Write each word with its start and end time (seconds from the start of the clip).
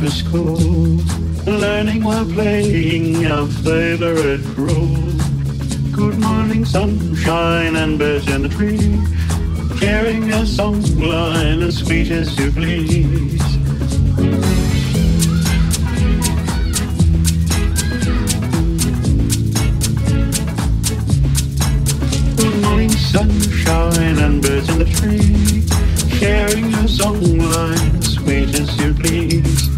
to 0.00 0.10
school. 0.10 0.56
Learning 1.46 2.02
while 2.04 2.24
playing 2.24 3.26
our 3.26 3.46
favorite 3.46 4.44
role. 4.56 5.12
Good 5.92 6.18
morning, 6.18 6.64
sunshine 6.64 7.76
and 7.76 7.98
birds 7.98 8.28
in 8.28 8.42
the 8.42 8.48
tree. 8.48 9.00
Sharing 9.78 10.32
a 10.32 10.46
song 10.46 10.82
line 10.98 11.62
as 11.62 11.78
sweet 11.78 12.10
as 12.10 12.38
you 12.38 12.50
please. 12.52 13.42
Sunshine 23.12 24.18
and 24.18 24.42
birds 24.42 24.68
in 24.68 24.78
the 24.78 24.84
tree. 24.84 25.62
Sharing 26.18 26.74
a 26.74 26.88
song 26.88 27.38
line 27.38 28.02
sweet 28.02 28.54
as 28.54 28.76
you 28.78 28.92
please. 28.92 29.75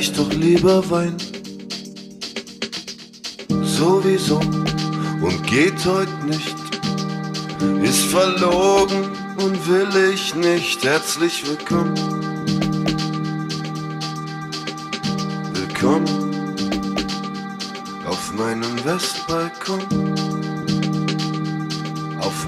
Vielleicht 0.00 0.18
doch 0.18 0.32
lieber 0.32 0.88
Wein. 0.90 1.16
Sowieso 3.62 4.36
und 4.38 5.46
geht 5.46 5.84
heute 5.84 6.26
nicht. 6.26 6.56
Ist 7.82 8.04
verlogen 8.04 9.10
und 9.42 9.68
will 9.68 10.12
ich 10.12 10.34
nicht. 10.34 10.84
Herzlich. 10.84 11.42
Willkommen 11.46 12.09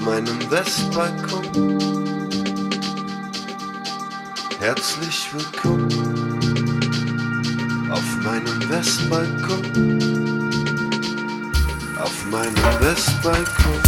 meinem 0.05 0.51
Westbalkon. 0.51 1.79
Herzlich 4.59 5.33
willkommen 5.33 6.33
meinem 8.23 8.69
Westbalkon. 8.69 9.63
Auf 11.99 12.25
meinem 12.31 12.55
Westbalkon. 12.79 13.82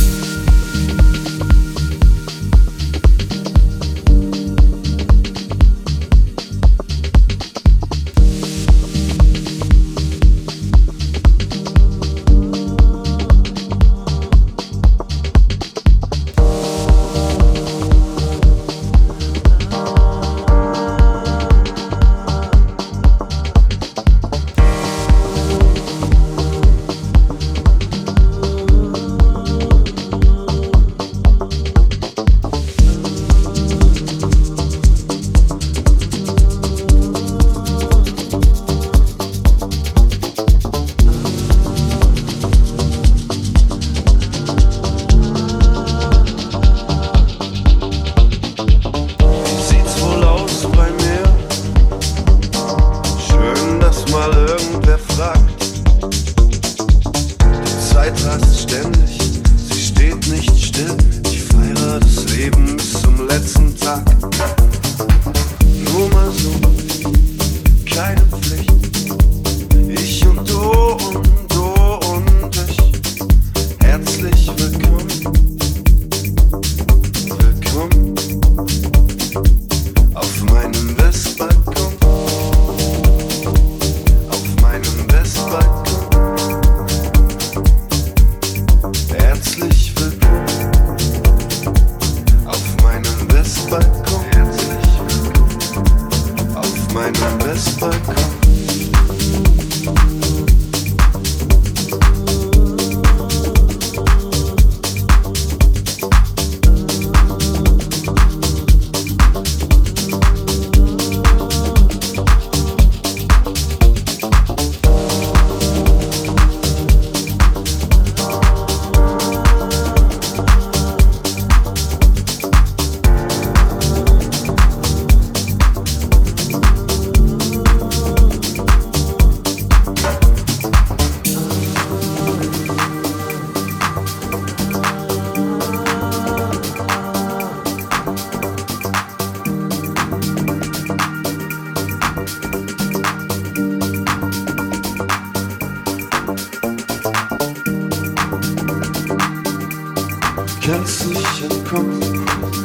kannst 150.66 151.06
nicht 151.06 151.42
entkommen, 151.44 152.00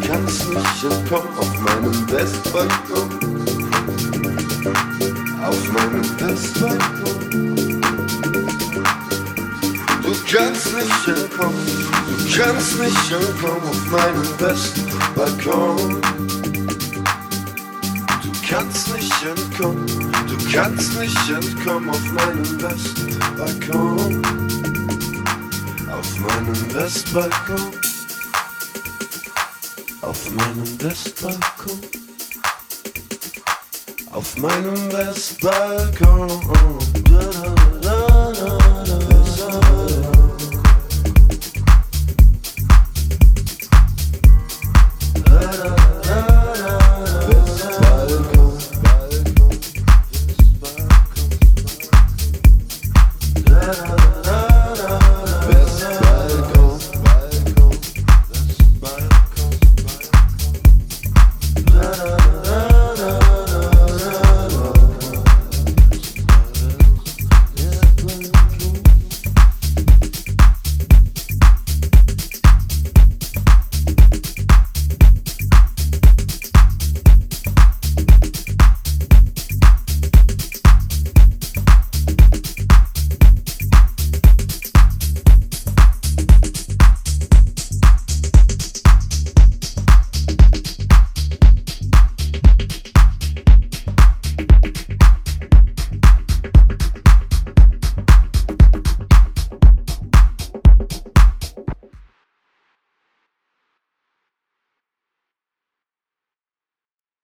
kannst 0.06 0.48
nicht 0.48 0.84
entkommen 0.84 1.36
auf 1.36 1.60
meinem 1.60 2.10
Westbalkon. 2.10 3.10
Auf 5.44 5.72
meinem 5.72 6.20
Westbalkon. 6.20 7.80
Du 10.02 10.12
kannst 10.32 10.74
nicht 10.74 11.08
entkommen, 11.08 11.66
du 12.08 12.14
kannst 12.36 12.78
nicht 12.80 13.12
entkommen 13.12 13.68
auf 13.68 13.90
meinem 13.90 14.40
Westbalkon. 14.40 16.00
Du 18.22 18.30
kannst 18.48 18.94
nicht 18.94 19.24
entkommen, 19.24 19.86
du 19.86 20.36
kannst 20.50 20.98
nicht 20.98 21.30
entkommen 21.30 21.90
auf 21.90 22.12
meinem 22.12 22.62
Westbalkon. 22.62 24.22
Auf 25.90 26.18
meinem 26.18 26.74
Westbalkon. 26.74 27.89
Auf 30.10 30.28
meinem 30.32 30.82
Westbalkon. 30.82 31.80
Auf 34.10 34.36
meinem 34.38 34.92
Westbalkon. 34.92 36.28
Da, 37.04 37.30
da, 37.80 38.32
da. 38.32 40.19